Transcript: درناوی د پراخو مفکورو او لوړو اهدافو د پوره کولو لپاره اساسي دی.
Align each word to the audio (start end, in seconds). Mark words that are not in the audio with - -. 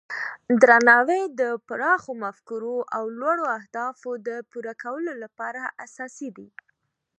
درناوی 0.61 1.21
د 1.39 1.41
پراخو 1.67 2.11
مفکورو 2.23 2.77
او 2.97 3.03
لوړو 3.19 3.45
اهدافو 3.59 4.11
د 4.27 4.29
پوره 4.51 4.73
کولو 4.83 5.13
لپاره 5.23 5.61
اساسي 5.85 6.29
دی. 6.37 6.49